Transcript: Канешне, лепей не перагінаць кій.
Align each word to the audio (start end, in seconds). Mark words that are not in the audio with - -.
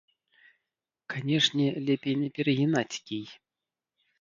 Канешне, 1.13 1.67
лепей 1.89 2.15
не 2.25 2.29
перагінаць 2.39 2.95
кій. 3.11 3.25